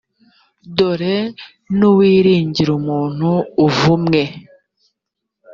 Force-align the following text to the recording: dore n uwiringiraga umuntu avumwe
dore 0.75 1.15
n 1.77 1.79
uwiringiraga 1.89 2.75
umuntu 2.81 3.29
avumwe 3.65 4.21